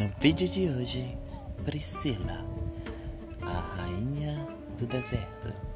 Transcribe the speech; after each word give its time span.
No 0.00 0.10
Vídeo 0.18 0.48
de 0.48 0.70
hoje: 0.70 1.18
Priscila, 1.62 2.42
a 3.42 3.76
rainha 3.76 4.48
do 4.78 4.86
deserto. 4.86 5.69